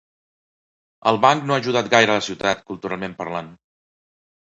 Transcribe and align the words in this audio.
El 1.11 1.19
Banc 1.25 1.45
no 1.49 1.55
ha 1.55 1.59
ajudat 1.61 1.89
gaire 1.95 2.13
a 2.13 2.15
la 2.21 2.23
ciutat, 2.29 2.65
culturalment 2.71 3.15
parlant 3.21 3.53